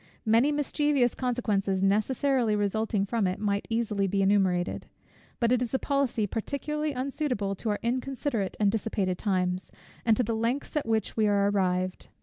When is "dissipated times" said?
8.71-9.71